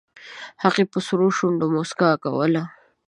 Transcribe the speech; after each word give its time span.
هغې 0.63 0.83
په 0.91 0.99
سرو 1.07 1.27
شونډو 1.37 1.65
موسکا 1.73 2.09
کوله 2.23 2.63